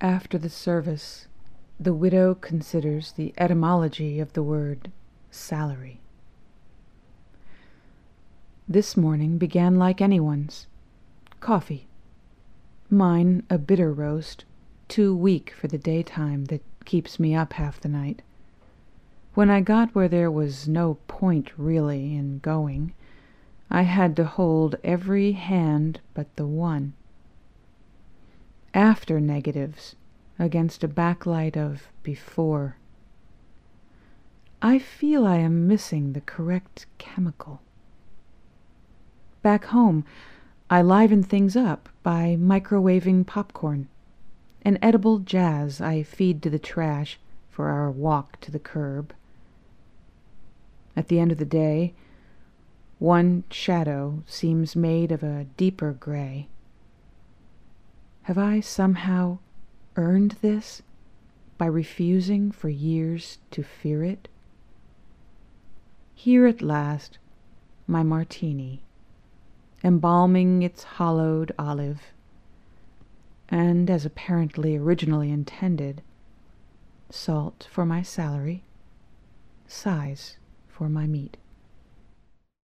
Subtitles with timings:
[0.00, 1.26] After the service,
[1.80, 4.92] the widow considers the etymology of the word
[5.30, 6.00] salary.
[8.68, 10.66] This morning began like anyone's.
[11.40, 11.86] Coffee.
[12.90, 14.44] Mine a bitter roast,
[14.86, 18.20] too weak for the daytime that keeps me up half the night.
[19.32, 22.92] When I got where there was no point really in going,
[23.70, 26.92] I had to hold every hand but the one.
[28.76, 29.96] After negatives
[30.38, 32.76] against a backlight of before.
[34.60, 37.62] I feel I am missing the correct chemical.
[39.40, 40.04] Back home,
[40.68, 43.88] I liven things up by microwaving popcorn.
[44.60, 49.14] An edible jazz I feed to the trash for our walk to the curb.
[50.94, 51.94] At the end of the day,
[52.98, 56.48] one shadow seems made of a deeper gray.
[58.26, 59.38] Have I somehow
[59.94, 60.82] earned this
[61.58, 64.26] by refusing for years to fear it?
[66.12, 67.18] Here at last,
[67.86, 68.82] my martini,
[69.84, 72.02] embalming its hollowed olive,
[73.48, 76.02] and as apparently originally intended,
[77.08, 78.64] salt for my salary,
[79.68, 81.36] size for my meat.